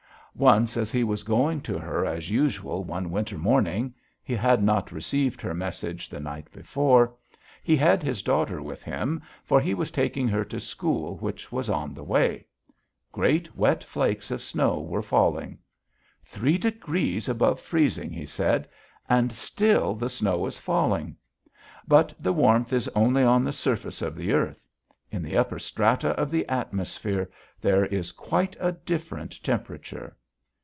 Once 0.33 0.77
as 0.77 0.93
he 0.93 1.03
was 1.03 1.23
going 1.23 1.59
to 1.59 1.77
her 1.77 2.05
as 2.05 2.31
usual 2.31 2.85
one 2.85 3.11
winter 3.11 3.37
morning 3.37 3.93
he 4.23 4.33
had 4.33 4.63
not 4.63 4.89
received 4.89 5.41
her 5.41 5.53
message 5.53 6.07
the 6.07 6.21
night 6.21 6.49
before 6.53 7.13
he 7.61 7.75
had 7.75 8.01
his 8.01 8.23
daughter 8.23 8.61
with 8.61 8.81
him, 8.81 9.21
for 9.43 9.59
he 9.59 9.73
was 9.73 9.91
taking 9.91 10.29
her 10.29 10.45
to 10.45 10.57
school 10.57 11.17
which 11.17 11.51
was 11.51 11.69
on 11.69 11.93
the 11.93 12.01
way. 12.01 12.45
Great 13.11 13.53
wet 13.57 13.83
flakes 13.83 14.31
of 14.31 14.41
snow 14.41 14.79
were 14.79 15.01
falling. 15.01 15.59
"Three 16.23 16.57
degrees 16.57 17.27
above 17.27 17.59
freezing," 17.59 18.09
he 18.13 18.25
said, 18.25 18.69
"and 19.09 19.33
still 19.33 19.95
the 19.95 20.09
snow 20.09 20.45
is 20.45 20.57
falling. 20.57 21.17
But 21.89 22.13
the 22.17 22.33
warmth 22.33 22.71
is 22.71 22.87
only 22.95 23.21
on 23.21 23.43
the 23.43 23.51
surface 23.53 24.01
of 24.01 24.15
the 24.15 24.31
earth. 24.31 24.65
In 25.11 25.23
the 25.23 25.35
upper 25.35 25.59
strata 25.59 26.11
of 26.11 26.31
the 26.31 26.47
atmosphere 26.47 27.29
there 27.59 27.85
is 27.87 28.13
quite 28.13 28.55
a 28.61 28.71
different 28.71 29.43
temperature." 29.43 30.15